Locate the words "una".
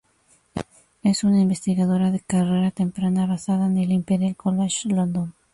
1.23-1.41